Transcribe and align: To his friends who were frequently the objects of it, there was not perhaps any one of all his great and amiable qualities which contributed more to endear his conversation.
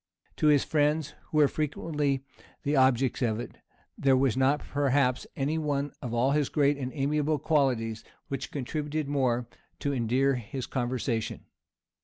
To 0.37 0.47
his 0.47 0.63
friends 0.63 1.13
who 1.25 1.37
were 1.37 1.47
frequently 1.47 2.23
the 2.63 2.75
objects 2.75 3.21
of 3.21 3.39
it, 3.39 3.59
there 3.95 4.17
was 4.17 4.35
not 4.35 4.61
perhaps 4.61 5.27
any 5.35 5.59
one 5.59 5.91
of 6.01 6.11
all 6.11 6.31
his 6.31 6.49
great 6.49 6.75
and 6.75 6.91
amiable 6.95 7.37
qualities 7.37 8.03
which 8.27 8.49
contributed 8.51 9.07
more 9.07 9.47
to 9.77 9.93
endear 9.93 10.33
his 10.37 10.65
conversation. 10.65 11.45